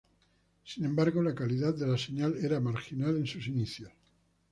Sin 0.65 0.83
embargo, 0.85 1.21
la 1.21 1.35
calidad 1.35 1.75
de 1.77 1.85
l 1.85 1.93
a 1.93 1.99
señal 2.05 2.33
era 2.43 2.59
marginal 2.59 3.15
en 3.17 3.27
sus 3.27 3.45
inicios. 3.45 3.93